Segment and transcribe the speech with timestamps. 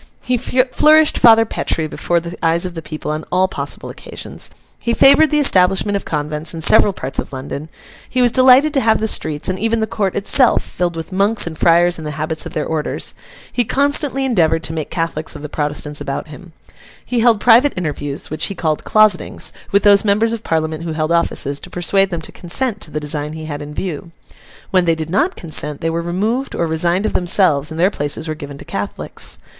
[0.23, 4.49] He flourished Father Petre before the eyes of the people on all possible occasions.
[4.79, 7.69] He favoured the establishment of convents in several parts of London.
[8.09, 11.45] He was delighted to have the streets, and even the court itself, filled with Monks
[11.45, 13.13] and Friars in the habits of their orders.
[13.53, 16.53] He constantly endeavoured to make Catholics of the Protestants about him.
[17.05, 21.11] He held private interviews, which he called 'closetings,' with those Members of Parliament who held
[21.11, 24.09] offices, to persuade them to consent to the design he had in view.
[24.71, 28.27] When they did not consent, they were removed, or resigned of themselves, and their places
[28.27, 29.37] were given to Catholics.